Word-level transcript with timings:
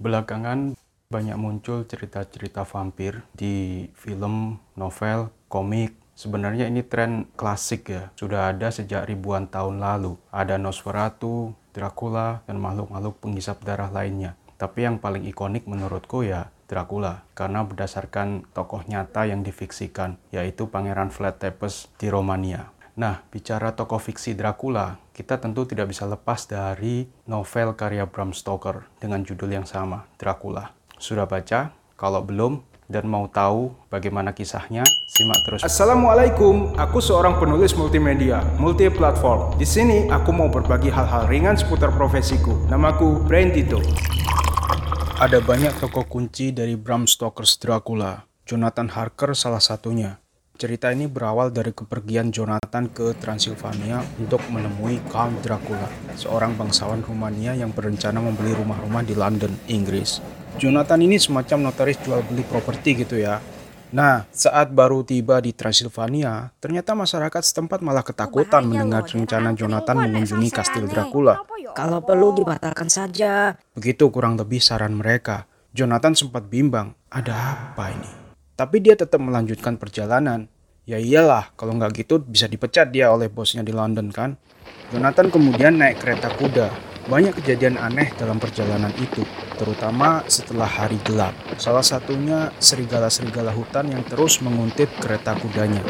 Belakangan 0.00 0.80
banyak 1.12 1.36
muncul 1.36 1.84
cerita-cerita 1.84 2.64
vampir 2.64 3.20
di 3.36 3.84
film, 3.92 4.56
novel, 4.72 5.28
komik. 5.52 5.92
Sebenarnya 6.16 6.72
ini 6.72 6.80
tren 6.80 7.28
klasik 7.36 7.92
ya, 7.92 8.08
sudah 8.16 8.48
ada 8.48 8.72
sejak 8.72 9.04
ribuan 9.04 9.44
tahun 9.52 9.76
lalu. 9.76 10.16
Ada 10.32 10.56
Nosferatu, 10.56 11.52
Dracula, 11.76 12.40
dan 12.48 12.56
makhluk-makhluk 12.64 13.20
penghisap 13.20 13.60
darah 13.60 13.92
lainnya. 13.92 14.40
Tapi 14.56 14.88
yang 14.88 14.96
paling 14.96 15.28
ikonik 15.28 15.68
menurutku 15.68 16.24
ya 16.24 16.48
Dracula, 16.64 17.28
karena 17.36 17.60
berdasarkan 17.60 18.48
tokoh 18.56 18.80
nyata 18.88 19.28
yang 19.28 19.44
difiksikan, 19.44 20.16
yaitu 20.32 20.64
Pangeran 20.64 21.12
Vlad 21.12 21.36
Tepes 21.44 21.92
di 22.00 22.08
Romania. 22.08 22.72
Nah, 22.98 23.22
bicara 23.30 23.70
tokoh 23.76 24.02
fiksi 24.02 24.34
Dracula, 24.34 24.98
kita 25.14 25.38
tentu 25.38 25.62
tidak 25.68 25.94
bisa 25.94 26.08
lepas 26.10 26.48
dari 26.50 27.06
novel 27.30 27.78
karya 27.78 28.08
Bram 28.08 28.34
Stoker 28.34 28.88
dengan 28.98 29.22
judul 29.22 29.54
yang 29.54 29.66
sama, 29.68 30.10
Dracula. 30.18 30.74
Sudah 30.98 31.28
baca? 31.30 31.70
Kalau 31.94 32.24
belum 32.24 32.66
dan 32.90 33.06
mau 33.06 33.30
tahu 33.30 33.70
bagaimana 33.86 34.34
kisahnya, 34.34 34.82
simak 35.14 35.38
terus. 35.46 35.62
Assalamualaikum, 35.62 36.74
aku 36.74 36.98
seorang 36.98 37.38
penulis 37.38 37.78
multimedia, 37.78 38.42
multi 38.58 38.90
platform. 38.90 39.54
Di 39.54 39.64
sini 39.68 40.10
aku 40.10 40.34
mau 40.34 40.50
berbagi 40.50 40.90
hal-hal 40.90 41.30
ringan 41.30 41.54
seputar 41.54 41.94
profesiku. 41.94 42.66
Namaku 42.66 43.22
Brain 43.30 43.54
Tito. 43.54 43.78
Ada 45.20 45.38
banyak 45.38 45.78
tokoh 45.78 46.08
kunci 46.08 46.50
dari 46.50 46.74
Bram 46.74 47.06
Stoker's 47.06 47.54
Dracula. 47.60 48.26
Jonathan 48.42 48.90
Harker 48.90 49.36
salah 49.38 49.62
satunya. 49.62 50.18
Cerita 50.60 50.92
ini 50.92 51.08
berawal 51.08 51.48
dari 51.56 51.72
kepergian 51.72 52.28
Jonathan 52.28 52.92
ke 52.92 53.16
Transilvania 53.16 54.04
untuk 54.20 54.44
menemui 54.52 55.00
Count 55.08 55.40
Dracula, 55.40 55.88
seorang 56.20 56.52
bangsawan 56.52 57.00
Rumania 57.00 57.56
yang 57.56 57.72
berencana 57.72 58.20
membeli 58.20 58.52
rumah-rumah 58.52 59.00
di 59.00 59.16
London, 59.16 59.56
Inggris. 59.72 60.20
Jonathan 60.60 61.00
ini 61.00 61.16
semacam 61.16 61.72
notaris 61.72 61.96
jual 62.04 62.20
beli 62.28 62.44
properti 62.44 62.92
gitu 62.92 63.16
ya. 63.16 63.40
Nah, 63.96 64.28
saat 64.36 64.68
baru 64.76 65.00
tiba 65.00 65.40
di 65.40 65.56
Transilvania, 65.56 66.52
ternyata 66.60 66.92
masyarakat 66.92 67.40
setempat 67.40 67.80
malah 67.80 68.04
ketakutan 68.04 68.68
mendengar 68.68 69.08
rencana 69.08 69.56
Jonathan 69.56 69.96
mengunjungi 70.12 70.52
kastil 70.52 70.84
Dracula. 70.92 71.40
Kalau 71.72 72.04
perlu 72.04 72.36
dibatalkan 72.36 72.92
saja. 72.92 73.56
Begitu 73.72 74.12
kurang 74.12 74.36
lebih 74.36 74.60
saran 74.60 74.92
mereka. 74.92 75.48
Jonathan 75.72 76.12
sempat 76.12 76.52
bimbang, 76.52 76.92
ada 77.08 77.32
apa 77.72 77.96
ini? 77.96 78.19
Tapi 78.60 78.76
dia 78.84 78.92
tetap 78.92 79.24
melanjutkan 79.24 79.80
perjalanan. 79.80 80.44
Ya 80.84 81.00
iyalah, 81.00 81.56
kalau 81.56 81.80
nggak 81.80 82.04
gitu 82.04 82.20
bisa 82.20 82.44
dipecat 82.44 82.92
dia 82.92 83.08
oleh 83.08 83.32
bosnya 83.32 83.64
di 83.64 83.72
London 83.72 84.12
kan. 84.12 84.36
Jonathan 84.92 85.32
kemudian 85.32 85.80
naik 85.80 86.04
kereta 86.04 86.28
kuda. 86.28 86.68
Banyak 87.08 87.40
kejadian 87.40 87.80
aneh 87.80 88.12
dalam 88.20 88.36
perjalanan 88.36 88.92
itu, 89.00 89.24
terutama 89.56 90.20
setelah 90.28 90.68
hari 90.68 91.00
gelap. 91.08 91.32
Salah 91.56 91.80
satunya 91.80 92.52
serigala-serigala 92.60 93.48
hutan 93.56 93.96
yang 93.96 94.04
terus 94.04 94.44
menguntit 94.44 94.92
kereta 95.00 95.32
kudanya. 95.40 95.80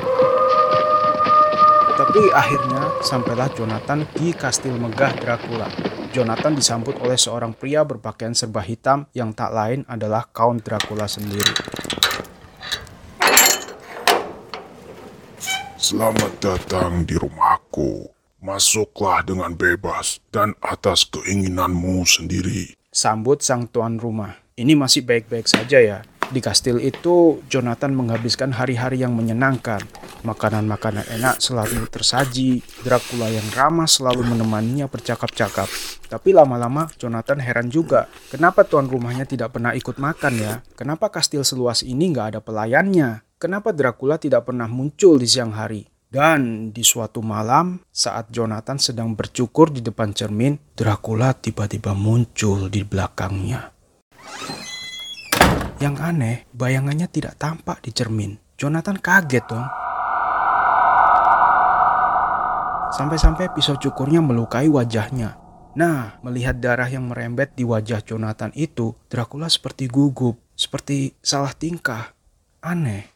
Tapi 1.98 2.22
akhirnya 2.30 3.02
sampailah 3.02 3.50
Jonathan 3.50 4.06
di 4.14 4.30
kastil 4.30 4.78
megah 4.78 5.18
Dracula. 5.18 5.66
Jonathan 6.14 6.55
disambut 6.55 6.94
oleh 7.02 7.18
seorang 7.18 7.50
pria 7.50 7.82
berpakaian 7.82 8.30
serba 8.30 8.62
hitam 8.62 9.10
yang 9.10 9.34
tak 9.34 9.50
lain 9.50 9.82
adalah 9.90 10.30
Count 10.30 10.62
Dracula 10.62 11.10
sendiri. 11.10 11.80
Selamat 15.91 16.30
datang 16.38 17.02
di 17.02 17.19
rumahku. 17.19 18.06
Masuklah 18.38 19.27
dengan 19.27 19.58
bebas 19.58 20.22
dan 20.30 20.55
atas 20.62 21.02
keinginanmu 21.02 22.06
sendiri. 22.06 22.78
Sambut 22.94 23.42
sang 23.42 23.66
tuan 23.66 23.98
rumah. 23.98 24.38
Ini 24.55 24.78
masih 24.78 25.02
baik-baik 25.02 25.50
saja 25.50 25.83
ya. 25.83 26.06
Di 26.30 26.38
kastil 26.38 26.78
itu, 26.78 27.42
Jonathan 27.50 27.91
menghabiskan 27.91 28.55
hari-hari 28.55 29.02
yang 29.02 29.18
menyenangkan. 29.18 29.83
Makanan-makanan 30.22 31.11
enak 31.11 31.42
selalu 31.42 31.83
tersaji. 31.90 32.62
Dracula 32.86 33.27
yang 33.27 33.51
ramah 33.51 33.90
selalu 33.90 34.22
menemaninya 34.30 34.86
bercakap-cakap. 34.86 35.67
Tapi 36.07 36.30
lama-lama 36.30 36.86
Jonathan 37.02 37.42
heran 37.42 37.67
juga. 37.67 38.07
Kenapa 38.30 38.62
tuan 38.62 38.86
rumahnya 38.86 39.27
tidak 39.27 39.58
pernah 39.58 39.74
ikut 39.74 39.98
makan 39.98 40.39
ya? 40.39 40.62
Kenapa 40.78 41.11
kastil 41.11 41.42
seluas 41.42 41.83
ini 41.83 42.14
nggak 42.14 42.39
ada 42.39 42.40
pelayannya? 42.46 43.27
Kenapa 43.40 43.73
Dracula 43.73 44.20
tidak 44.20 44.52
pernah 44.52 44.68
muncul 44.68 45.17
di 45.17 45.24
siang 45.24 45.56
hari? 45.56 45.80
Dan 46.12 46.77
di 46.77 46.84
suatu 46.84 47.24
malam, 47.24 47.80
saat 47.89 48.28
Jonathan 48.28 48.77
sedang 48.77 49.17
bercukur 49.17 49.73
di 49.73 49.80
depan 49.80 50.12
cermin, 50.12 50.61
Dracula 50.77 51.33
tiba-tiba 51.33 51.96
muncul 51.96 52.68
di 52.68 52.84
belakangnya. 52.84 53.73
Yang 55.80 55.96
aneh, 56.05 56.36
bayangannya 56.52 57.08
tidak 57.08 57.40
tampak 57.40 57.80
di 57.80 57.96
cermin. 57.96 58.36
Jonathan 58.61 59.01
kaget 59.01 59.48
dong. 59.48 59.64
Sampai-sampai 62.92 63.57
pisau 63.57 63.80
cukurnya 63.80 64.20
melukai 64.20 64.68
wajahnya. 64.68 65.40
Nah, 65.80 66.20
melihat 66.20 66.61
darah 66.61 66.92
yang 66.92 67.08
merembet 67.08 67.57
di 67.57 67.64
wajah 67.64 68.05
Jonathan 68.05 68.52
itu, 68.52 68.92
Dracula 69.08 69.48
seperti 69.48 69.89
gugup, 69.89 70.36
seperti 70.52 71.17
salah 71.24 71.57
tingkah. 71.57 72.12
Aneh. 72.61 73.09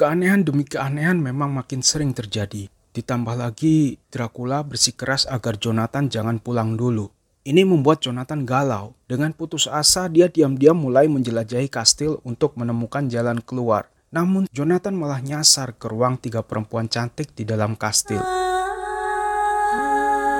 Keanehan 0.00 0.48
demi 0.48 0.64
keanehan 0.64 1.20
memang 1.20 1.52
makin 1.52 1.84
sering 1.84 2.16
terjadi. 2.16 2.72
Ditambah 2.96 3.36
lagi, 3.36 4.00
Dracula 4.08 4.64
bersikeras 4.64 5.28
agar 5.28 5.60
Jonathan 5.60 6.08
jangan 6.08 6.40
pulang 6.40 6.72
dulu. 6.72 7.12
Ini 7.44 7.68
membuat 7.68 8.00
Jonathan 8.00 8.48
galau. 8.48 8.96
Dengan 9.04 9.36
putus 9.36 9.68
asa, 9.68 10.08
dia 10.08 10.32
diam-diam 10.32 10.72
mulai 10.72 11.04
menjelajahi 11.04 11.68
kastil 11.68 12.16
untuk 12.24 12.56
menemukan 12.56 13.12
jalan 13.12 13.44
keluar. 13.44 13.92
Namun, 14.08 14.48
Jonathan 14.48 14.96
malah 14.96 15.20
nyasar 15.20 15.76
ke 15.76 15.84
ruang 15.84 16.16
tiga 16.16 16.40
perempuan 16.40 16.88
cantik 16.88 17.36
di 17.36 17.44
dalam 17.44 17.76
kastil. 17.76 18.24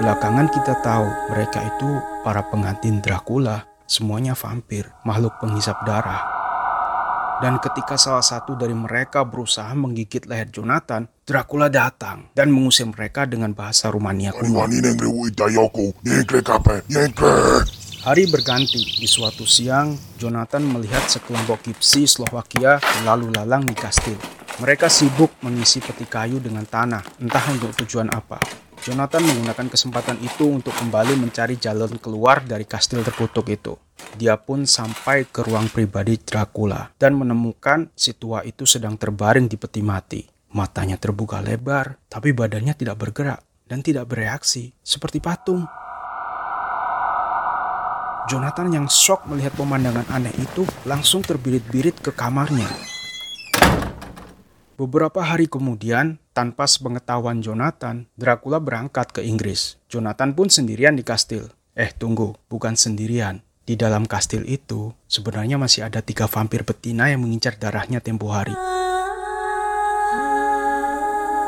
Belakangan 0.01 0.49
kita 0.57 0.81
tahu 0.81 1.37
mereka 1.37 1.69
itu 1.69 2.01
para 2.25 2.49
pengantin 2.49 3.05
Dracula. 3.05 3.69
Semuanya 3.85 4.33
vampir, 4.33 4.89
makhluk 5.05 5.37
penghisap 5.37 5.77
darah. 5.85 6.40
Dan 7.41 7.57
ketika 7.57 7.97
salah 7.97 8.21
satu 8.21 8.53
dari 8.53 8.77
mereka 8.77 9.25
berusaha 9.25 9.73
menggigit 9.73 10.29
leher 10.29 10.53
Jonathan, 10.53 11.09
Dracula 11.25 11.73
datang 11.73 12.29
dan 12.37 12.53
mengusir 12.53 12.85
mereka 12.85 13.25
dengan 13.25 13.57
bahasa 13.57 13.89
Rumania 13.89 14.37
kuno. 14.37 14.61
Hari 18.01 18.25
berganti. 18.33 18.81
Di 19.01 19.09
suatu 19.09 19.49
siang, 19.49 19.97
Jonathan 20.21 20.65
melihat 20.69 21.05
sekelompok 21.09 21.65
gipsi 21.69 22.05
Slovakia 22.05 22.77
lalu 23.09 23.33
lalang 23.33 23.65
di 23.65 23.73
kastil. 23.73 24.21
Mereka 24.61 24.93
sibuk 24.93 25.33
mengisi 25.41 25.81
peti 25.81 26.05
kayu 26.05 26.45
dengan 26.45 26.69
tanah, 26.69 27.01
entah 27.25 27.45
untuk 27.49 27.73
tujuan 27.81 28.13
apa. 28.13 28.37
Jonathan 28.81 29.21
menggunakan 29.21 29.69
kesempatan 29.69 30.17
itu 30.25 30.49
untuk 30.49 30.73
kembali 30.77 31.17
mencari 31.17 31.61
jalan 31.61 32.01
keluar 32.01 32.41
dari 32.45 32.65
kastil 32.65 33.05
terkutuk 33.05 33.49
itu. 33.53 33.77
Dia 34.19 34.37
pun 34.37 34.69
sampai 34.69 35.25
ke 35.29 35.47
ruang 35.47 35.71
pribadi 35.71 36.21
Dracula 36.21 36.93
dan 37.01 37.17
menemukan 37.17 37.89
si 37.97 38.13
tua 38.13 38.45
itu 38.45 38.69
sedang 38.69 38.99
terbaring 39.01 39.47
di 39.49 39.57
peti 39.57 39.81
mati. 39.81 40.23
Matanya 40.51 40.99
terbuka 40.99 41.39
lebar, 41.39 41.97
tapi 42.11 42.35
badannya 42.35 42.75
tidak 42.75 42.99
bergerak 42.99 43.41
dan 43.71 43.87
tidak 43.87 44.11
bereaksi, 44.11 44.75
seperti 44.83 45.23
patung. 45.23 45.63
Jonathan 48.27 48.71
yang 48.71 48.87
shock 48.87 49.27
melihat 49.27 49.55
pemandangan 49.55 50.07
aneh 50.11 50.35
itu 50.39 50.63
langsung 50.87 51.23
terbirit-birit 51.23 51.99
ke 51.99 52.15
kamarnya. 52.15 52.67
Beberapa 54.79 55.21
hari 55.21 55.45
kemudian, 55.45 56.17
tanpa 56.33 56.65
sepengetahuan 56.65 57.45
Jonathan, 57.45 58.09
Dracula 58.17 58.63
berangkat 58.63 59.13
ke 59.13 59.21
Inggris. 59.21 59.77
Jonathan 59.93 60.33
pun 60.33 60.49
sendirian 60.49 60.97
di 60.97 61.05
kastil. 61.05 61.53
Eh 61.77 61.93
tunggu, 61.93 62.33
bukan 62.49 62.79
sendirian. 62.79 63.45
Di 63.71 63.79
dalam 63.79 64.03
kastil 64.03 64.51
itu, 64.51 64.91
sebenarnya 65.07 65.55
masih 65.55 65.87
ada 65.87 66.03
tiga 66.03 66.27
vampir 66.27 66.67
betina 66.67 67.07
yang 67.07 67.23
mengincar 67.23 67.55
darahnya 67.55 68.03
tempo 68.03 68.27
hari. 68.35 68.51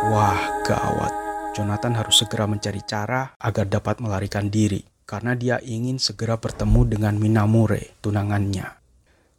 Wah, 0.07 0.63
gawat. 0.63 1.11
Jonathan 1.59 1.99
harus 1.99 2.23
segera 2.23 2.47
mencari 2.47 2.79
cara 2.87 3.35
agar 3.43 3.67
dapat 3.67 3.99
melarikan 3.99 4.47
diri. 4.47 4.87
Karena 5.03 5.35
dia 5.35 5.59
ingin 5.67 5.99
segera 5.99 6.39
bertemu 6.39 6.95
dengan 6.95 7.19
Minamure, 7.19 7.91
tunangannya. 8.07 8.71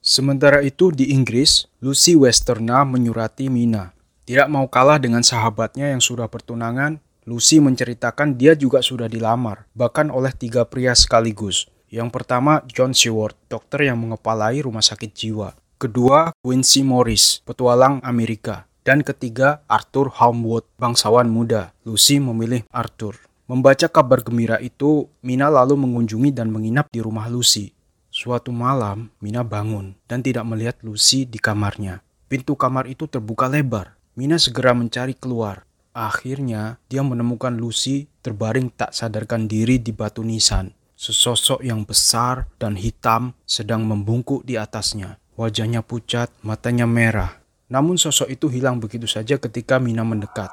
Sementara 0.03 0.59
itu 0.59 0.91
di 0.91 1.15
Inggris, 1.15 1.71
Lucy 1.79 2.19
Westerna 2.19 2.83
menyurati 2.83 3.47
Mina. 3.47 3.95
Tidak 4.27 4.51
mau 4.51 4.67
kalah 4.67 4.99
dengan 4.99 5.23
sahabatnya 5.23 5.95
yang 5.95 6.03
sudah 6.03 6.27
bertunangan, 6.27 6.99
Lucy 7.23 7.63
menceritakan 7.63 8.35
dia 8.35 8.59
juga 8.59 8.83
sudah 8.83 9.07
dilamar, 9.07 9.71
bahkan 9.71 10.11
oleh 10.11 10.35
tiga 10.35 10.67
pria 10.67 10.91
sekaligus. 10.91 11.71
Yang 11.93 12.09
pertama, 12.09 12.65
John 12.65 12.97
Seward, 12.97 13.37
dokter 13.45 13.85
yang 13.85 14.01
mengepalai 14.01 14.65
rumah 14.65 14.81
sakit 14.81 15.13
jiwa. 15.13 15.53
Kedua, 15.77 16.33
Quincy 16.41 16.81
Morris, 16.81 17.45
petualang 17.45 18.01
Amerika. 18.01 18.65
Dan 18.81 19.05
ketiga, 19.05 19.61
Arthur 19.69 20.09
Homewood, 20.09 20.65
bangsawan 20.81 21.29
muda. 21.29 21.69
Lucy 21.85 22.17
memilih 22.17 22.65
Arthur. 22.73 23.21
Membaca 23.45 23.85
kabar 23.85 24.25
gembira 24.25 24.57
itu, 24.57 25.05
Mina 25.21 25.53
lalu 25.53 25.77
mengunjungi 25.77 26.33
dan 26.33 26.49
menginap 26.49 26.89
di 26.89 26.97
rumah 26.97 27.29
Lucy. 27.29 27.69
Suatu 28.09 28.49
malam, 28.49 29.13
Mina 29.21 29.45
bangun 29.45 29.93
dan 30.09 30.25
tidak 30.25 30.49
melihat 30.49 30.81
Lucy 30.81 31.29
di 31.29 31.37
kamarnya. 31.37 32.01
Pintu 32.25 32.57
kamar 32.57 32.89
itu 32.89 33.05
terbuka 33.05 33.45
lebar. 33.45 33.93
Mina 34.17 34.41
segera 34.41 34.73
mencari 34.73 35.13
keluar. 35.13 35.61
Akhirnya, 35.93 36.81
dia 36.89 37.05
menemukan 37.05 37.53
Lucy 37.53 38.09
terbaring 38.25 38.73
tak 38.73 38.97
sadarkan 38.97 39.45
diri 39.45 39.77
di 39.77 39.93
batu 39.93 40.25
nisan. 40.25 40.73
Sesosok 41.03 41.59
yang 41.59 41.83
besar 41.83 42.47
dan 42.55 42.79
hitam 42.79 43.35
sedang 43.43 43.83
membungkuk 43.83 44.47
di 44.47 44.55
atasnya. 44.55 45.19
Wajahnya 45.35 45.83
pucat, 45.83 46.31
matanya 46.39 46.87
merah. 46.87 47.43
Namun 47.67 47.99
sosok 47.99 48.31
itu 48.31 48.47
hilang 48.47 48.79
begitu 48.79 49.03
saja 49.03 49.35
ketika 49.35 49.83
Mina 49.83 50.07
mendekat. 50.07 50.47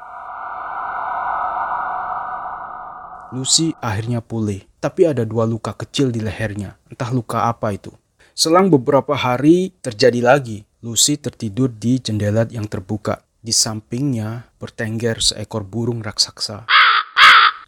Lucy 3.30 3.78
akhirnya 3.78 4.18
pulih, 4.18 4.66
tapi 4.82 5.06
ada 5.06 5.22
dua 5.22 5.46
luka 5.46 5.70
kecil 5.70 6.10
di 6.10 6.18
lehernya. 6.18 6.74
Entah 6.90 7.14
luka 7.14 7.46
apa 7.46 7.70
itu. 7.70 7.94
Selang 8.34 8.74
beberapa 8.74 9.14
hari 9.14 9.70
terjadi 9.78 10.18
lagi. 10.18 10.66
Lucy 10.82 11.14
tertidur 11.14 11.70
di 11.70 12.02
jendela 12.02 12.42
yang 12.50 12.66
terbuka. 12.66 13.22
Di 13.38 13.54
sampingnya 13.54 14.50
bertengger 14.58 15.22
seekor 15.22 15.62
burung 15.62 16.02
raksasa. 16.02 16.79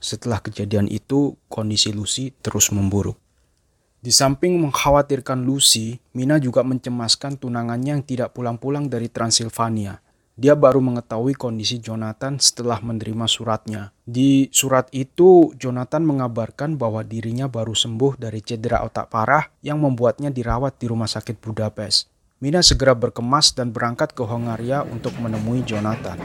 Setelah 0.03 0.43
kejadian 0.43 0.91
itu, 0.91 1.39
kondisi 1.47 1.95
Lucy 1.95 2.35
terus 2.43 2.75
memburuk. 2.75 3.15
Di 4.03 4.11
samping 4.11 4.59
mengkhawatirkan 4.59 5.47
Lucy, 5.47 6.03
Mina 6.11 6.43
juga 6.43 6.67
mencemaskan 6.67 7.39
tunangannya 7.39 7.95
yang 7.95 8.03
tidak 8.03 8.35
pulang-pulang 8.35 8.91
dari 8.91 9.07
Transilvania. 9.07 10.03
Dia 10.35 10.59
baru 10.59 10.83
mengetahui 10.83 11.39
kondisi 11.39 11.79
Jonathan 11.79 12.35
setelah 12.43 12.83
menerima 12.83 13.31
suratnya. 13.31 13.95
Di 14.03 14.51
surat 14.51 14.91
itu, 14.91 15.55
Jonathan 15.55 16.03
mengabarkan 16.03 16.75
bahwa 16.75 17.07
dirinya 17.07 17.47
baru 17.47 17.79
sembuh 17.79 18.19
dari 18.19 18.43
cedera 18.43 18.83
otak 18.83 19.07
parah 19.07 19.47
yang 19.63 19.79
membuatnya 19.79 20.35
dirawat 20.35 20.83
di 20.83 20.91
rumah 20.91 21.07
sakit 21.07 21.39
Budapest. 21.39 22.11
Mina 22.43 22.59
segera 22.59 22.99
berkemas 22.99 23.55
dan 23.55 23.71
berangkat 23.71 24.19
ke 24.19 24.27
Hongaria 24.27 24.83
untuk 24.83 25.15
menemui 25.23 25.63
Jonathan. 25.63 26.19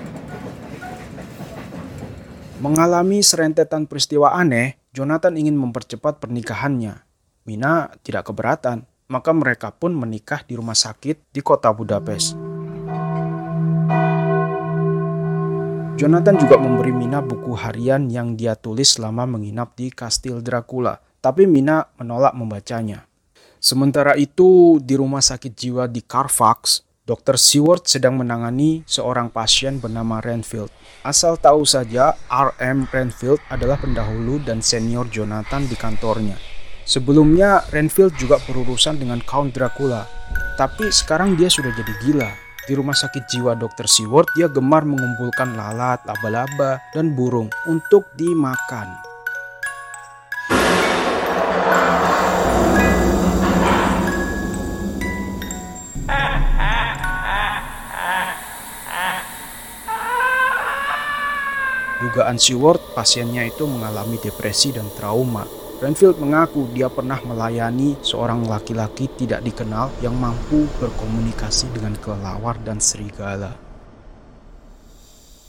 Mengalami 2.58 3.22
serentetan 3.22 3.86
peristiwa 3.86 4.34
aneh, 4.34 4.82
Jonathan 4.90 5.38
ingin 5.38 5.54
mempercepat 5.54 6.18
pernikahannya. 6.18 7.06
Mina 7.46 7.94
tidak 8.02 8.34
keberatan, 8.34 8.90
maka 9.14 9.30
mereka 9.30 9.70
pun 9.70 9.94
menikah 9.94 10.42
di 10.42 10.58
rumah 10.58 10.74
sakit 10.74 11.30
di 11.30 11.42
kota 11.46 11.70
Budapest. 11.70 12.34
Jonathan 16.02 16.36
juga 16.42 16.58
memberi 16.58 16.90
Mina 16.98 17.22
buku 17.22 17.54
harian 17.54 18.10
yang 18.10 18.34
dia 18.34 18.58
tulis 18.58 18.98
selama 18.98 19.30
menginap 19.30 19.78
di 19.78 19.94
Kastil 19.94 20.42
Dracula, 20.42 20.98
tapi 21.22 21.46
Mina 21.46 21.94
menolak 22.02 22.34
membacanya. 22.34 23.06
Sementara 23.62 24.18
itu, 24.18 24.82
di 24.82 24.98
rumah 24.98 25.22
sakit 25.22 25.54
jiwa 25.54 25.86
di 25.86 26.02
Carfax, 26.02 26.87
Dr. 27.08 27.40
Seward 27.40 27.88
sedang 27.88 28.20
menangani 28.20 28.84
seorang 28.84 29.32
pasien 29.32 29.80
bernama 29.80 30.20
Renfield. 30.20 30.68
Asal 31.08 31.40
tahu 31.40 31.64
saja, 31.64 32.20
RM 32.28 32.84
Renfield 32.92 33.40
adalah 33.48 33.80
pendahulu 33.80 34.44
dan 34.44 34.60
senior 34.60 35.08
Jonathan 35.08 35.64
di 35.72 35.80
kantornya. 35.80 36.36
Sebelumnya, 36.84 37.64
Renfield 37.72 38.12
juga 38.20 38.44
berurusan 38.44 39.00
dengan 39.00 39.24
Count 39.24 39.56
Dracula, 39.56 40.04
tapi 40.60 40.92
sekarang 40.92 41.40
dia 41.40 41.48
sudah 41.48 41.72
jadi 41.72 41.96
gila 42.04 42.32
di 42.68 42.76
rumah 42.76 42.92
sakit 42.92 43.32
jiwa 43.32 43.56
Dr. 43.56 43.88
Seward, 43.88 44.28
dia 44.36 44.52
gemar 44.52 44.84
mengumpulkan 44.84 45.56
lalat, 45.56 46.04
laba-laba, 46.04 46.84
dan 46.92 47.16
burung 47.16 47.48
untuk 47.64 48.04
dimakan. 48.20 49.07
Dugaan 61.98 62.38
Seward, 62.38 62.82
pasiennya 62.94 63.50
itu 63.50 63.66
mengalami 63.66 64.22
depresi 64.22 64.70
dan 64.70 64.86
trauma 64.94 65.46
Renfield 65.78 66.18
mengaku 66.18 66.66
dia 66.74 66.90
pernah 66.90 67.22
melayani 67.22 68.02
seorang 68.02 68.50
laki-laki 68.50 69.06
tidak 69.14 69.46
dikenal 69.46 69.94
yang 70.02 70.18
mampu 70.18 70.66
berkomunikasi 70.82 71.70
dengan 71.70 71.94
kelelawar 72.02 72.58
dan 72.66 72.82
serigala. 72.82 73.54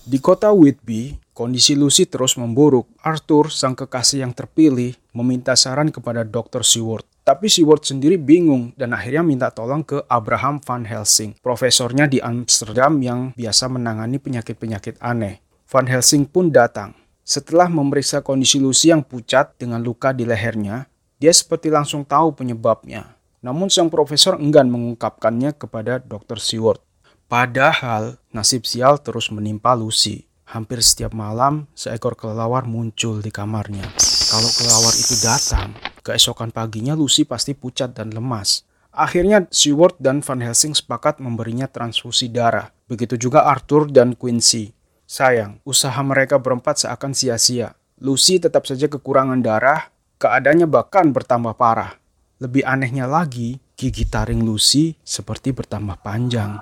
Di 0.05 0.21
kota 0.21 0.53
Whitby, 0.53 1.17
kondisi 1.33 1.73
Lucy 1.73 2.05
terus 2.05 2.37
memburuk. 2.37 2.93
Arthur, 3.01 3.49
sang 3.49 3.73
kekasih 3.73 4.21
yang 4.21 4.37
terpilih, 4.37 5.01
meminta 5.17 5.57
saran 5.57 5.89
kepada 5.89 6.29
Dr. 6.29 6.61
Seward. 6.61 7.09
Tapi 7.25 7.49
Seward 7.49 7.89
sendiri 7.89 8.21
bingung 8.21 8.77
dan 8.77 8.93
akhirnya 8.93 9.25
minta 9.25 9.49
tolong 9.49 9.81
ke 9.81 10.05
Abraham 10.13 10.61
Van 10.61 10.85
Helsing, 10.85 11.41
profesornya 11.41 12.05
di 12.05 12.21
Amsterdam 12.21 13.01
yang 13.01 13.33
biasa 13.33 13.65
menangani 13.73 14.21
penyakit-penyakit 14.21 15.01
aneh. 15.01 15.48
Van 15.69 15.85
Helsing 15.85 16.25
pun 16.25 16.49
datang. 16.49 16.97
Setelah 17.29 17.69
memeriksa 17.69 18.25
kondisi 18.25 18.57
Lucy 18.57 18.89
yang 18.89 19.05
pucat 19.05 19.53
dengan 19.61 19.85
luka 19.85 20.17
di 20.17 20.25
lehernya, 20.25 20.89
dia 21.21 21.29
seperti 21.29 21.69
langsung 21.69 22.09
tahu 22.09 22.33
penyebabnya. 22.33 23.21
Namun 23.45 23.69
sang 23.69 23.93
profesor 23.93 24.41
enggan 24.41 24.73
mengungkapkannya 24.73 25.53
kepada 25.61 26.01
Dr. 26.01 26.41
Seward. 26.41 26.81
Padahal 27.29 28.17
nasib 28.33 28.65
sial 28.65 28.97
terus 29.05 29.29
menimpa 29.29 29.77
Lucy. 29.77 30.25
Hampir 30.49 30.81
setiap 30.81 31.13
malam, 31.13 31.69
seekor 31.77 32.17
kelelawar 32.17 32.65
muncul 32.65 33.21
di 33.21 33.29
kamarnya. 33.29 33.85
Kalau 34.33 34.49
kelelawar 34.49 34.97
itu 34.97 35.21
datang, 35.21 35.77
keesokan 36.01 36.49
paginya 36.49 36.97
Lucy 36.97 37.29
pasti 37.29 37.53
pucat 37.53 37.93
dan 37.93 38.09
lemas. 38.17 38.65
Akhirnya 38.89 39.45
Seward 39.53 40.01
dan 40.01 40.25
Van 40.25 40.41
Helsing 40.41 40.73
sepakat 40.73 41.21
memberinya 41.21 41.69
transfusi 41.69 42.33
darah. 42.33 42.73
Begitu 42.89 43.21
juga 43.21 43.45
Arthur 43.45 43.93
dan 43.93 44.17
Quincy. 44.17 44.78
Sayang, 45.09 45.65
usaha 45.65 45.97
mereka 46.05 46.37
berempat 46.37 46.85
seakan 46.85 47.17
sia-sia. 47.17 47.73
Lucy 47.97 48.37
tetap 48.37 48.69
saja 48.69 48.93
kekurangan 48.93 49.41
darah, 49.41 49.89
keadaannya 50.21 50.69
bahkan 50.69 51.17
bertambah 51.17 51.57
parah. 51.57 51.97
Lebih 52.45 52.61
anehnya 52.69 53.09
lagi, 53.09 53.57
gigi 53.73 54.05
taring 54.05 54.45
Lucy 54.45 55.01
seperti 55.01 55.57
bertambah 55.57 56.05
panjang. 56.05 56.61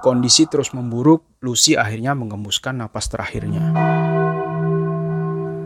Kondisi 0.00 0.48
terus 0.48 0.72
memburuk, 0.72 1.28
Lucy 1.44 1.76
akhirnya 1.76 2.16
mengembuskan 2.16 2.80
napas 2.80 3.12
terakhirnya. 3.12 3.76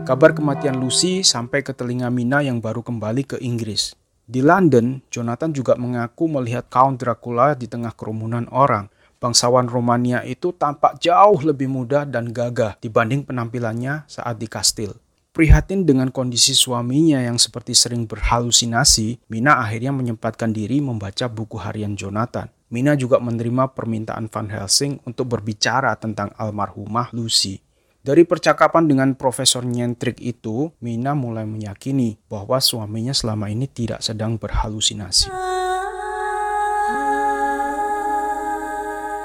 Kabar 0.03 0.35
kematian 0.35 0.83
Lucy 0.83 1.23
sampai 1.23 1.63
ke 1.63 1.71
telinga 1.71 2.11
Mina 2.11 2.43
yang 2.43 2.59
baru 2.59 2.83
kembali 2.83 3.23
ke 3.23 3.37
Inggris. 3.39 3.95
Di 4.27 4.43
London, 4.43 4.99
Jonathan 5.07 5.55
juga 5.55 5.79
mengaku 5.79 6.27
melihat 6.27 6.67
Count 6.67 6.99
Dracula 6.99 7.55
di 7.55 7.71
tengah 7.71 7.95
kerumunan 7.95 8.51
orang 8.51 8.91
bangsawan 9.17 9.69
Romania 9.69 10.21
itu 10.23 10.53
tampak 10.53 11.01
jauh 11.01 11.37
lebih 11.41 11.69
muda 11.69 12.05
dan 12.05 12.29
gagah 12.29 12.77
dibanding 12.81 13.25
penampilannya 13.25 14.05
saat 14.09 14.37
di 14.37 14.47
kastil. 14.49 14.95
Prihatin 15.37 15.85
dengan 15.85 16.09
kondisi 16.09 16.57
suaminya 16.57 17.21
yang 17.21 17.37
seperti 17.37 17.77
sering 17.77 18.09
berhalusinasi, 18.09 19.21
Mina 19.29 19.61
akhirnya 19.61 19.93
menyempatkan 19.93 20.49
diri 20.49 20.81
membaca 20.81 21.29
buku 21.29 21.61
harian 21.61 21.93
Jonathan. 21.93 22.49
Mina 22.73 22.97
juga 22.97 23.21
menerima 23.21 23.69
permintaan 23.77 24.33
Van 24.33 24.49
Helsing 24.49 25.05
untuk 25.05 25.29
berbicara 25.29 25.93
tentang 26.01 26.33
almarhumah 26.41 27.13
Lucy. 27.13 27.61
Dari 28.01 28.25
percakapan 28.25 28.89
dengan 28.89 29.13
Profesor 29.13 29.61
Nyentrik 29.61 30.17
itu, 30.25 30.73
Mina 30.81 31.13
mulai 31.13 31.45
meyakini 31.45 32.17
bahwa 32.25 32.57
suaminya 32.57 33.13
selama 33.13 33.51
ini 33.53 33.69
tidak 33.69 34.01
sedang 34.01 34.41
berhalusinasi. 34.41 35.56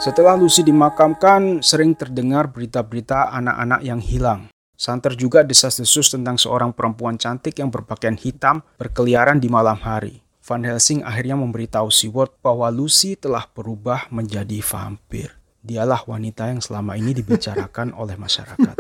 Setelah 0.03 0.35
Lucy 0.35 0.67
dimakamkan, 0.67 1.63
sering 1.63 1.95
terdengar 1.95 2.51
berita-berita 2.51 3.31
anak-anak 3.39 3.87
yang 3.87 4.03
hilang. 4.03 4.51
Santer 4.75 5.15
juga 5.15 5.47
desas-desus 5.47 6.11
tentang 6.11 6.35
seorang 6.35 6.75
perempuan 6.75 7.15
cantik 7.15 7.63
yang 7.63 7.71
berpakaian 7.71 8.19
hitam 8.19 8.67
berkeliaran 8.83 9.39
di 9.39 9.47
malam 9.47 9.79
hari. 9.79 10.19
Van 10.43 10.67
Helsing 10.67 11.07
akhirnya 11.07 11.39
memberitahu 11.39 11.87
Seward 11.95 12.35
bahwa 12.43 12.67
Lucy 12.75 13.15
telah 13.15 13.47
berubah 13.47 14.11
menjadi 14.11 14.59
vampir. 14.59 15.39
Dialah 15.63 16.03
wanita 16.03 16.51
yang 16.51 16.59
selama 16.59 16.99
ini 16.99 17.15
dibicarakan 17.15 17.95
oleh 18.03 18.19
masyarakat. 18.19 18.75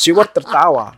Seward 0.00 0.32
tertawa. 0.32 0.96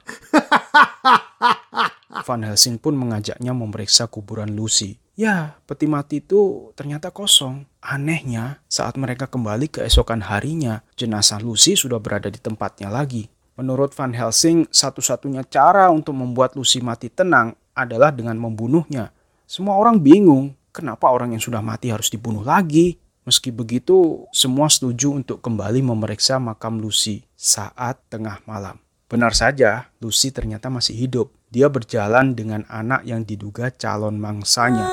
Van 2.22 2.42
Helsing 2.46 2.78
pun 2.78 2.94
mengajaknya 2.94 3.50
memeriksa 3.50 4.06
kuburan 4.06 4.54
Lucy. 4.54 5.01
Ya, 5.12 5.60
peti 5.68 5.84
mati 5.84 6.24
itu 6.24 6.72
ternyata 6.72 7.12
kosong. 7.12 7.68
Anehnya, 7.84 8.64
saat 8.64 8.96
mereka 8.96 9.28
kembali 9.28 9.68
keesokan 9.68 10.24
harinya, 10.24 10.80
jenazah 10.96 11.36
Lucy 11.44 11.76
sudah 11.76 12.00
berada 12.00 12.32
di 12.32 12.40
tempatnya 12.40 12.88
lagi. 12.88 13.28
Menurut 13.60 13.92
Van 13.92 14.16
Helsing, 14.16 14.72
satu-satunya 14.72 15.44
cara 15.44 15.92
untuk 15.92 16.16
membuat 16.16 16.56
Lucy 16.56 16.80
mati 16.80 17.12
tenang 17.12 17.52
adalah 17.76 18.08
dengan 18.08 18.40
membunuhnya. 18.40 19.12
Semua 19.44 19.76
orang 19.76 20.00
bingung, 20.00 20.56
kenapa 20.72 21.12
orang 21.12 21.36
yang 21.36 21.44
sudah 21.44 21.60
mati 21.60 21.92
harus 21.92 22.08
dibunuh 22.08 22.40
lagi? 22.40 22.96
Meski 23.28 23.52
begitu, 23.52 24.24
semua 24.32 24.72
setuju 24.72 25.12
untuk 25.12 25.44
kembali 25.44 25.84
memeriksa 25.84 26.40
makam 26.40 26.80
Lucy 26.80 27.28
saat 27.36 28.00
tengah 28.08 28.40
malam. 28.48 28.80
Benar 29.12 29.36
saja, 29.36 29.92
Lucy 30.00 30.32
ternyata 30.32 30.72
masih 30.72 30.96
hidup. 30.96 31.28
Dia 31.52 31.68
berjalan 31.68 32.32
dengan 32.32 32.64
anak 32.72 33.04
yang 33.04 33.28
diduga 33.28 33.68
calon 33.68 34.16
mangsanya. 34.16 34.88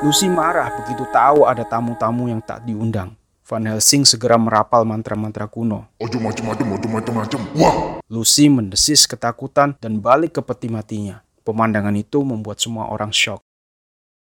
Lucy 0.00 0.32
marah 0.32 0.72
begitu 0.80 1.04
tahu 1.12 1.44
ada 1.44 1.60
tamu-tamu 1.68 2.32
yang 2.32 2.40
tak 2.40 2.64
diundang. 2.64 3.12
Van 3.44 3.62
Helsing 3.68 4.08
segera 4.08 4.40
merapal 4.40 4.82
mantra-mantra 4.88 5.44
kuno. 5.44 5.92
Ojo 6.00 6.18
macem-macem, 6.18 6.66
ojo 6.72 6.88
macem-macem. 6.88 7.40
Wah, 7.54 8.00
Lucy 8.08 8.48
mendesis 8.48 9.04
ketakutan 9.04 9.76
dan 9.76 10.00
balik 10.00 10.40
ke 10.40 10.42
peti 10.42 10.72
matinya. 10.72 11.20
Pemandangan 11.44 11.94
itu 11.94 12.24
membuat 12.24 12.58
semua 12.58 12.88
orang 12.90 13.12
syok. 13.12 13.44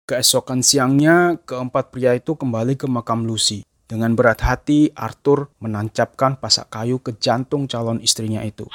Keesokan 0.08 0.64
siangnya, 0.64 1.38
keempat 1.44 1.94
pria 1.94 2.16
itu 2.16 2.34
kembali 2.34 2.74
ke 2.74 2.90
makam 2.90 3.22
Lucy. 3.28 3.62
Dengan 3.86 4.16
berat 4.16 4.42
hati, 4.42 4.90
Arthur 4.96 5.52
menancapkan 5.60 6.40
pasak 6.40 6.72
kayu 6.72 6.98
ke 6.98 7.14
jantung 7.20 7.70
calon 7.70 8.02
istrinya 8.02 8.42
itu. 8.42 8.66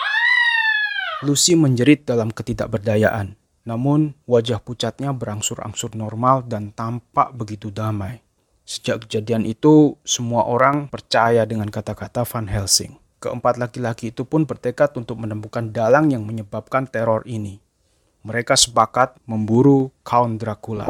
Lucy 1.25 1.57
menjerit 1.57 2.05
dalam 2.05 2.29
ketidakberdayaan. 2.29 3.33
Namun, 3.65 4.13
wajah 4.29 4.61
pucatnya 4.61 5.09
berangsur-angsur 5.17 5.97
normal 5.97 6.45
dan 6.45 6.69
tampak 6.69 7.33
begitu 7.33 7.73
damai. 7.73 8.21
Sejak 8.69 9.09
kejadian 9.09 9.49
itu, 9.49 9.97
semua 10.05 10.45
orang 10.45 10.85
percaya 10.93 11.41
dengan 11.49 11.73
kata-kata 11.73 12.21
Van 12.21 12.45
Helsing. 12.45 13.01
Keempat 13.17 13.57
laki-laki 13.57 14.13
itu 14.13 14.29
pun 14.29 14.45
bertekad 14.45 14.93
untuk 14.93 15.17
menemukan 15.17 15.73
dalang 15.73 16.13
yang 16.13 16.21
menyebabkan 16.21 16.85
teror 16.85 17.25
ini. 17.25 17.57
Mereka 18.21 18.53
sepakat 18.53 19.17
memburu 19.25 19.89
Count 20.05 20.37
Dracula. 20.37 20.85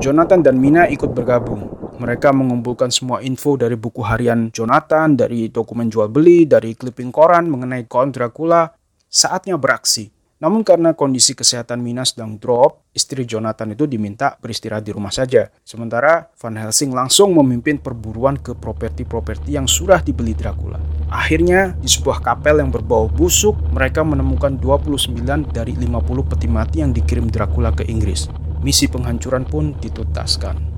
Jonathan 0.00 0.40
dan 0.40 0.56
Mina 0.56 0.88
ikut 0.88 1.12
bergabung. 1.12 1.73
Mereka 1.94 2.34
mengumpulkan 2.34 2.90
semua 2.90 3.22
info 3.22 3.54
dari 3.54 3.78
buku 3.78 4.02
harian 4.02 4.50
Jonathan, 4.50 5.14
dari 5.14 5.46
dokumen 5.46 5.86
jual 5.86 6.10
beli, 6.10 6.42
dari 6.42 6.74
clipping 6.74 7.14
koran 7.14 7.46
mengenai 7.46 7.86
Count 7.86 8.18
Dracula. 8.18 8.66
Saatnya 9.06 9.54
beraksi. 9.54 10.10
Namun 10.42 10.66
karena 10.66 10.92
kondisi 10.92 11.32
kesehatan 11.32 11.78
Mina 11.78 12.02
sedang 12.02 12.36
drop, 12.36 12.90
istri 12.90 13.22
Jonathan 13.22 13.72
itu 13.72 13.86
diminta 13.86 14.34
beristirahat 14.42 14.82
di 14.82 14.90
rumah 14.90 15.14
saja. 15.14 15.48
Sementara 15.62 16.26
Van 16.34 16.58
Helsing 16.58 16.90
langsung 16.90 17.32
memimpin 17.32 17.78
perburuan 17.78 18.36
ke 18.42 18.52
properti-properti 18.58 19.54
yang 19.54 19.70
sudah 19.70 20.02
dibeli 20.02 20.34
Dracula. 20.34 20.82
Akhirnya, 21.08 21.78
di 21.78 21.86
sebuah 21.86 22.20
kapel 22.20 22.58
yang 22.58 22.74
berbau 22.74 23.06
busuk, 23.06 23.54
mereka 23.70 24.02
menemukan 24.02 24.58
29 24.58 25.48
dari 25.54 25.78
50 25.78 26.26
peti 26.26 26.48
mati 26.50 26.82
yang 26.82 26.90
dikirim 26.90 27.30
Dracula 27.30 27.70
ke 27.70 27.86
Inggris. 27.86 28.26
Misi 28.60 28.90
penghancuran 28.90 29.46
pun 29.46 29.78
dituntaskan. 29.78 30.73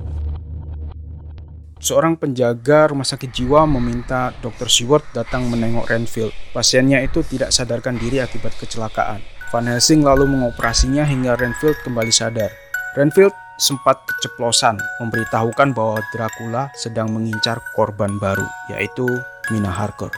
Seorang 1.86 2.18
penjaga 2.18 2.90
rumah 2.90 3.06
sakit 3.06 3.30
jiwa 3.30 3.62
meminta 3.62 4.34
Dr. 4.42 4.66
Seward 4.66 5.06
datang 5.14 5.46
menengok 5.46 5.86
Renfield. 5.86 6.34
Pasiennya 6.50 6.98
itu 6.98 7.22
tidak 7.22 7.54
sadarkan 7.54 7.94
diri 7.94 8.18
akibat 8.18 8.58
kecelakaan. 8.58 9.22
Van 9.54 9.70
Helsing 9.70 10.02
lalu 10.02 10.26
mengoperasinya 10.26 11.06
hingga 11.06 11.38
Renfield 11.38 11.78
kembali 11.86 12.10
sadar. 12.10 12.50
Renfield 12.98 13.30
sempat 13.62 14.02
keceplosan 14.02 14.82
memberitahukan 14.98 15.78
bahwa 15.78 16.02
Dracula 16.10 16.74
sedang 16.74 17.14
mengincar 17.14 17.62
korban 17.78 18.18
baru, 18.18 18.50
yaitu 18.74 19.06
Mina 19.54 19.70
Harker. 19.70 20.10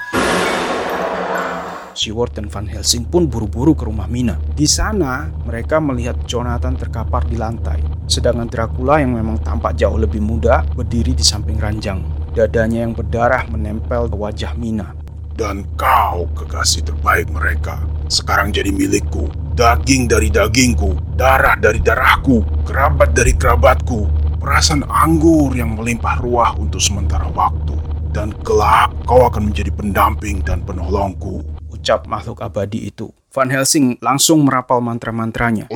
Seward 1.99 2.39
dan 2.39 2.47
Van 2.47 2.71
Helsing 2.71 3.11
pun 3.11 3.27
buru-buru 3.27 3.75
ke 3.75 3.83
rumah 3.91 4.07
Mina. 4.07 4.39
Di 4.55 4.71
sana, 4.71 5.27
mereka 5.43 5.83
melihat 5.83 6.15
Jonathan 6.31 6.79
terkapar 6.79 7.27
di 7.27 7.35
lantai, 7.35 7.83
sedangkan 8.07 8.47
Dracula 8.47 9.03
yang 9.03 9.19
memang 9.19 9.43
tampak 9.43 9.75
jauh 9.75 9.99
lebih 9.99 10.23
muda 10.23 10.63
berdiri 10.79 11.11
di 11.11 11.27
samping 11.27 11.59
ranjang. 11.59 11.99
Dadanya 12.39 12.87
yang 12.87 12.95
berdarah 12.95 13.51
menempel 13.51 14.07
ke 14.07 14.15
wajah 14.15 14.55
Mina. 14.55 14.95
dan 15.39 15.63
kau 15.79 16.27
kekasih 16.35 16.83
terbaik 16.83 17.31
mereka. 17.31 17.79
Sekarang 18.11 18.51
jadi 18.51 18.75
milikku. 18.75 19.31
Daging 19.55 20.11
dari 20.11 20.31
dagingku, 20.35 20.99
darah 21.15 21.55
dari 21.55 21.79
darahku, 21.79 22.43
kerabat 22.67 23.15
dari 23.15 23.35
kerabatku. 23.39 24.11
Perasaan 24.39 24.83
anggur 24.87 25.55
yang 25.55 25.79
melimpah 25.79 26.19
ruah 26.19 26.59
untuk 26.59 26.83
sementara 26.83 27.31
waktu. 27.31 27.79
Dan 28.11 28.35
kelak 28.43 28.91
kau 29.07 29.31
akan 29.31 29.51
menjadi 29.51 29.71
pendamping 29.71 30.43
dan 30.43 30.63
penolongku. 30.67 31.58
Ucap 31.89 32.05
makhluk 32.05 32.45
abadi 32.45 32.93
itu. 32.93 33.09
Van 33.33 33.49
Helsing 33.49 33.97
langsung 34.05 34.45
merapal 34.45 34.85
mantra-mantranya. 34.85 35.73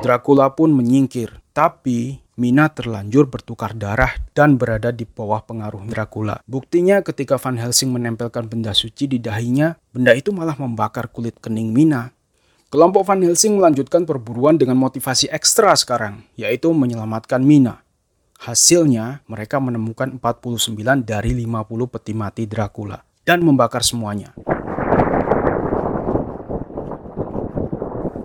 Dracula 0.00 0.48
pun 0.56 0.72
menyingkir, 0.72 1.44
tapi 1.52 2.24
Mina 2.40 2.72
terlanjur 2.72 3.28
bertukar 3.28 3.76
darah 3.76 4.16
dan 4.32 4.56
berada 4.56 4.88
di 4.96 5.04
bawah 5.04 5.44
pengaruh 5.44 5.84
Dracula. 5.84 6.40
Buktinya 6.48 7.04
ketika 7.04 7.36
Van 7.36 7.60
Helsing 7.60 7.92
menempelkan 7.92 8.48
benda 8.48 8.72
suci 8.72 9.04
di 9.04 9.20
dahinya, 9.20 9.76
benda 9.92 10.16
itu 10.16 10.32
malah 10.32 10.56
membakar 10.56 11.12
kulit 11.12 11.36
kening 11.44 11.76
Mina. 11.76 12.08
Kelompok 12.72 13.04
Van 13.04 13.20
Helsing 13.20 13.60
melanjutkan 13.60 14.08
perburuan 14.08 14.56
dengan 14.56 14.80
motivasi 14.80 15.28
ekstra 15.28 15.76
sekarang, 15.76 16.24
yaitu 16.40 16.72
menyelamatkan 16.72 17.44
Mina. 17.44 17.84
Hasilnya, 18.40 19.20
mereka 19.28 19.60
menemukan 19.60 20.16
49 20.16 21.04
dari 21.04 21.36
50 21.36 21.92
peti 21.92 22.16
mati 22.16 22.48
Dracula 22.48 23.04
dan 23.24 23.40
membakar 23.40 23.80
semuanya. 23.80 24.36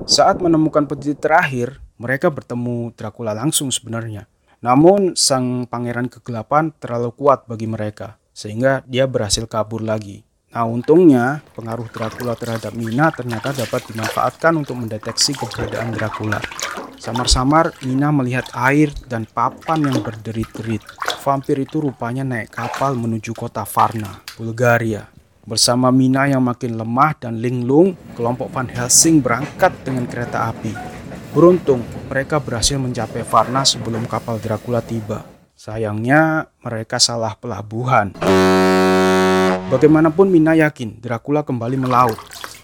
Saat 0.10 0.44
menemukan 0.44 0.89
peti 0.89 1.15
terakhir, 1.15 1.79
mereka 2.01 2.27
bertemu 2.34 2.91
Dracula 2.98 3.32
langsung 3.32 3.70
sebenarnya. 3.70 4.25
Namun, 4.60 5.15
sang 5.15 5.70
pangeran 5.70 6.12
kegelapan 6.12 6.75
terlalu 6.82 7.15
kuat 7.15 7.48
bagi 7.48 7.70
mereka, 7.70 8.20
sehingga 8.36 8.84
dia 8.84 9.08
berhasil 9.08 9.48
kabur 9.48 9.79
lagi. 9.86 10.27
Nah, 10.50 10.65
untungnya 10.65 11.46
pengaruh 11.53 11.88
Dracula 11.94 12.34
terhadap 12.34 12.74
Mina 12.74 13.13
ternyata 13.13 13.53
dapat 13.53 13.86
dimanfaatkan 13.86 14.58
untuk 14.58 14.82
mendeteksi 14.82 15.38
keberadaan 15.38 15.94
Dracula. 15.94 16.41
Samar-samar, 16.98 17.77
Mina 17.86 18.10
melihat 18.10 18.50
air 18.58 18.89
dan 19.06 19.29
papan 19.29 19.88
yang 19.88 20.01
berderit-derit. 20.01 20.82
Vampir 21.29 21.62
itu 21.62 21.77
rupanya 21.77 22.25
naik 22.25 22.50
kapal 22.50 22.98
menuju 22.98 23.38
kota 23.38 23.62
Varna, 23.62 24.25
Bulgaria. 24.33 25.05
Bersama 25.45 25.93
Mina 25.93 26.25
yang 26.25 26.41
makin 26.41 26.74
lemah 26.74 27.13
dan 27.21 27.38
linglung, 27.38 27.93
kelompok 28.17 28.50
Van 28.50 28.65
Helsing 28.65 29.21
berangkat 29.21 29.69
dengan 29.86 30.09
kereta 30.09 30.50
api. 30.50 30.74
Beruntung, 31.29 31.86
mereka 32.09 32.41
berhasil 32.41 32.81
mencapai 32.81 33.21
Varna 33.21 33.62
sebelum 33.62 34.09
kapal 34.09 34.41
Dracula 34.41 34.81
tiba. 34.81 35.21
Sayangnya, 35.53 36.50
mereka 36.65 36.98
salah 36.98 37.38
pelabuhan. 37.38 38.17
Bagaimanapun 39.69 40.33
Mina 40.33 40.57
yakin 40.57 40.98
Dracula 40.98 41.45
kembali 41.45 41.77
melaut. 41.77 42.17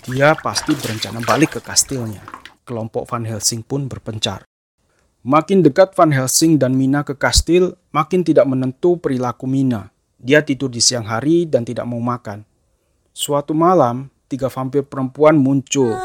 Dia 0.10 0.34
pasti 0.34 0.74
berencana 0.74 1.22
balik 1.22 1.62
ke 1.62 1.62
kastilnya. 1.62 2.26
Kelompok 2.66 3.06
Van 3.14 3.30
Helsing 3.30 3.62
pun 3.62 3.86
berpencar. 3.86 4.42
Makin 5.26 5.66
dekat 5.66 5.98
Van 5.98 6.14
Helsing 6.14 6.62
dan 6.62 6.78
Mina 6.78 7.02
ke 7.02 7.18
kastil, 7.18 7.74
makin 7.90 8.22
tidak 8.22 8.46
menentu 8.46 9.02
perilaku 9.02 9.50
Mina. 9.50 9.90
Dia 10.22 10.46
tidur 10.46 10.70
di 10.70 10.78
siang 10.78 11.02
hari 11.02 11.50
dan 11.50 11.66
tidak 11.66 11.90
mau 11.90 11.98
makan. 11.98 12.46
Suatu 13.10 13.58
malam, 13.58 14.14
tiga 14.30 14.54
vampir 14.54 14.86
perempuan 14.86 15.34
muncul 15.34 15.98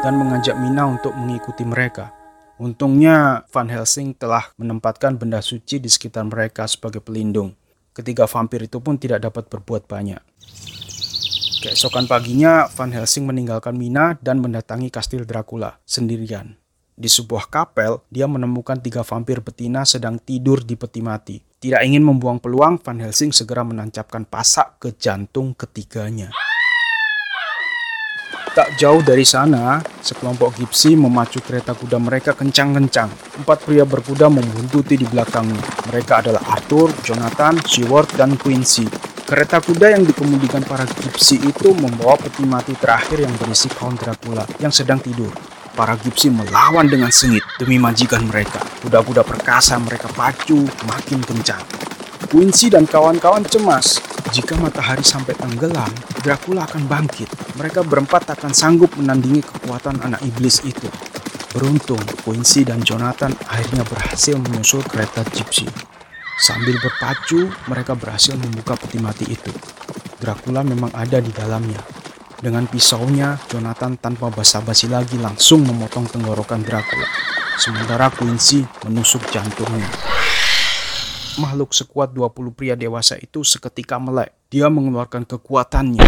dan 0.00 0.16
mengajak 0.16 0.56
Mina 0.56 0.88
untuk 0.88 1.12
mengikuti 1.12 1.60
mereka. 1.60 2.16
Untungnya, 2.56 3.44
Van 3.52 3.68
Helsing 3.68 4.16
telah 4.16 4.48
menempatkan 4.56 5.20
benda 5.20 5.44
suci 5.44 5.76
di 5.76 5.92
sekitar 5.92 6.24
mereka 6.24 6.64
sebagai 6.64 7.04
pelindung. 7.04 7.52
Ketiga 7.92 8.24
vampir 8.24 8.64
itu 8.64 8.80
pun 8.80 8.96
tidak 8.96 9.28
dapat 9.28 9.52
berbuat 9.52 9.84
banyak. 9.84 10.24
Keesokan 11.66 12.06
paginya, 12.06 12.70
Van 12.78 12.94
Helsing 12.94 13.26
meninggalkan 13.26 13.74
Mina 13.74 14.14
dan 14.22 14.38
mendatangi 14.38 14.86
kastil 14.86 15.26
Dracula 15.26 15.82
sendirian. 15.82 16.54
Di 16.94 17.10
sebuah 17.10 17.50
kapel, 17.50 17.98
dia 18.06 18.30
menemukan 18.30 18.78
tiga 18.78 19.02
vampir 19.02 19.42
betina 19.42 19.82
sedang 19.82 20.22
tidur 20.22 20.62
di 20.62 20.78
peti 20.78 21.02
mati. 21.02 21.42
Tidak 21.42 21.82
ingin 21.82 22.06
membuang 22.06 22.38
peluang, 22.38 22.78
Van 22.78 23.02
Helsing 23.02 23.34
segera 23.34 23.66
menancapkan 23.66 24.22
pasak 24.22 24.78
ke 24.78 24.94
jantung 24.94 25.58
ketiganya. 25.58 26.30
Tak 28.54 28.78
jauh 28.78 29.02
dari 29.02 29.26
sana, 29.26 29.82
sekelompok 30.06 30.54
gipsi 30.62 30.94
memacu 30.94 31.42
kereta 31.42 31.74
kuda 31.74 31.98
mereka 31.98 32.38
kencang-kencang. 32.38 33.42
Empat 33.42 33.66
pria 33.66 33.82
berkuda 33.82 34.30
membuntuti 34.30 34.94
di 34.94 35.04
belakangnya. 35.04 35.60
Mereka 35.90 36.22
adalah 36.22 36.46
Arthur, 36.46 36.94
Jonathan, 37.02 37.58
Seward, 37.66 38.06
dan 38.14 38.38
Quincy. 38.38 38.86
Kereta 39.26 39.58
kuda 39.58 39.90
yang 39.90 40.06
dikemudikan 40.06 40.62
para 40.62 40.86
gipsi 40.86 41.42
itu 41.42 41.74
membawa 41.74 42.14
peti 42.14 42.46
mati 42.46 42.78
terakhir 42.78 43.26
yang 43.26 43.34
berisi 43.34 43.66
Count 43.74 43.98
Dracula 43.98 44.46
yang 44.62 44.70
sedang 44.70 45.02
tidur. 45.02 45.34
Para 45.74 45.98
gipsi 45.98 46.30
melawan 46.30 46.86
dengan 46.86 47.10
sengit 47.10 47.42
demi 47.58 47.74
majikan 47.74 48.22
mereka. 48.22 48.62
Kuda-kuda 48.86 49.26
perkasa 49.26 49.82
mereka 49.82 50.06
pacu 50.14 50.62
makin 50.86 51.18
kencang. 51.26 51.58
Quincy 52.30 52.70
dan 52.70 52.86
kawan-kawan 52.86 53.42
cemas. 53.50 53.98
Jika 54.30 54.54
matahari 54.62 55.02
sampai 55.02 55.34
tenggelam, 55.34 55.90
Dracula 56.22 56.62
akan 56.62 56.86
bangkit. 56.86 57.26
Mereka 57.58 57.82
berempat 57.82 58.30
akan 58.30 58.54
sanggup 58.54 58.94
menandingi 58.94 59.42
kekuatan 59.42 60.06
anak 60.06 60.22
iblis 60.22 60.62
itu. 60.62 60.86
Beruntung, 61.50 61.98
Quincy 62.22 62.62
dan 62.62 62.78
Jonathan 62.78 63.34
akhirnya 63.50 63.82
berhasil 63.90 64.38
menyusul 64.38 64.86
kereta 64.86 65.26
gypsy. 65.34 65.95
Sambil 66.36 66.76
berpacu, 66.76 67.48
mereka 67.64 67.96
berhasil 67.96 68.36
membuka 68.36 68.76
peti 68.76 69.00
mati 69.00 69.24
itu. 69.24 69.48
Dracula 70.20 70.60
memang 70.60 70.92
ada 70.92 71.16
di 71.16 71.32
dalamnya. 71.32 71.80
Dengan 72.36 72.68
pisaunya, 72.68 73.40
Jonathan 73.48 73.96
tanpa 73.96 74.28
basa-basi 74.28 74.92
lagi 74.92 75.16
langsung 75.16 75.64
memotong 75.64 76.04
tenggorokan 76.12 76.60
Dracula. 76.60 77.08
Sementara 77.56 78.12
Quincy 78.12 78.68
menusuk 78.84 79.24
jantungnya. 79.32 79.88
Makhluk 81.40 81.72
sekuat 81.72 82.12
20 82.12 82.52
pria 82.52 82.76
dewasa 82.76 83.16
itu 83.16 83.40
seketika 83.40 83.96
melek. 83.96 84.36
Dia 84.52 84.68
mengeluarkan 84.68 85.24
kekuatannya. 85.24 86.04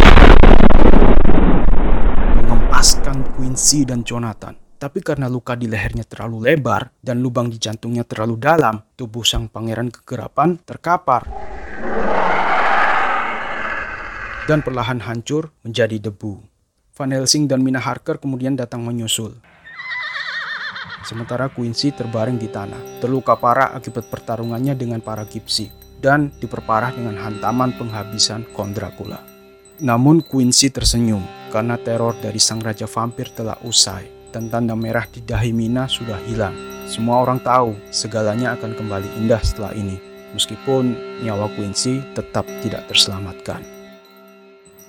Mengempaskan 2.37 3.33
Quincy 3.33 3.89
dan 3.89 4.05
Jonathan. 4.05 4.68
Tapi 4.79 5.03
karena 5.03 5.27
luka 5.27 5.59
di 5.59 5.67
lehernya 5.67 6.07
terlalu 6.07 6.47
lebar 6.47 6.95
dan 7.03 7.19
lubang 7.19 7.51
di 7.51 7.59
jantungnya 7.59 8.07
terlalu 8.07 8.39
dalam, 8.39 8.79
tubuh 8.95 9.27
sang 9.27 9.51
pangeran 9.51 9.91
kegerapan 9.91 10.55
terkapar 10.63 11.27
dan 14.47 14.63
perlahan 14.63 15.03
hancur 15.03 15.51
menjadi 15.67 15.99
debu. 15.99 16.39
Van 16.95 17.11
Helsing 17.11 17.51
dan 17.51 17.59
Mina 17.59 17.83
Harker 17.83 18.23
kemudian 18.23 18.55
datang 18.55 18.87
menyusul. 18.87 19.35
Sementara 21.03 21.51
Quincy 21.51 21.91
terbaring 21.91 22.39
di 22.39 22.47
tanah, 22.47 23.03
terluka 23.03 23.35
parah 23.35 23.75
akibat 23.75 24.07
pertarungannya 24.07 24.79
dengan 24.79 25.03
para 25.03 25.27
Gypsy 25.27 25.75
dan 25.99 26.31
diperparah 26.39 26.95
dengan 26.95 27.19
hantaman 27.19 27.75
penghabisan 27.75 28.47
Kondracula. 28.55 29.19
Namun 29.83 30.23
Quincy 30.23 30.71
tersenyum 30.71 31.27
karena 31.51 31.75
teror 31.83 32.15
dari 32.23 32.39
sang 32.39 32.63
raja 32.63 32.87
vampir 32.87 33.35
telah 33.35 33.59
usai 33.67 34.18
dan 34.35 34.53
tanda 34.53 34.73
merah 34.77 35.05
di 35.09 35.21
dahi 35.25 35.53
Mina 35.53 35.89
sudah 35.89 36.19
hilang. 36.29 36.55
Semua 36.89 37.21
orang 37.21 37.41
tahu 37.41 37.77
segalanya 37.93 38.57
akan 38.57 38.73
kembali 38.73 39.09
indah 39.21 39.41
setelah 39.45 39.77
ini, 39.77 40.01
meskipun 40.33 40.97
nyawa 41.21 41.53
Quincy 41.53 42.01
tetap 42.17 42.49
tidak 42.65 42.89
terselamatkan. 42.89 43.61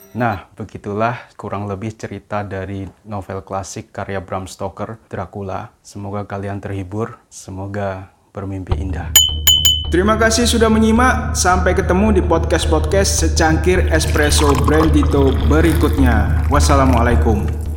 Nah, 0.09 0.49
begitulah 0.57 1.29
kurang 1.37 1.69
lebih 1.69 1.93
cerita 1.93 2.41
dari 2.41 2.87
novel 3.05 3.45
klasik 3.45 3.93
karya 3.93 4.17
Bram 4.17 4.49
Stoker, 4.49 4.97
Dracula. 5.05 5.69
Semoga 5.85 6.25
kalian 6.25 6.57
terhibur, 6.57 7.21
semoga 7.29 8.09
bermimpi 8.33 8.73
indah. 8.73 9.13
Terima 9.89 10.17
kasih 10.17 10.45
sudah 10.45 10.69
menyimak. 10.69 11.33
Sampai 11.33 11.73
ketemu 11.73 12.13
di 12.17 12.21
podcast-podcast 12.21 13.25
secangkir 13.25 13.89
espresso 13.89 14.53
Brandito 14.65 15.33
berikutnya. 15.49 16.45
Wassalamualaikum. 16.49 17.68